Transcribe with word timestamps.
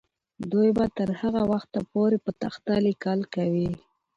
دوی 0.51 0.69
به 0.77 0.85
تر 0.97 1.09
هغه 1.21 1.41
وخته 1.51 1.79
پورې 1.91 2.17
په 2.25 2.31
تخته 2.41 2.73
لیکل 2.87 3.19
کوي. 3.35 3.69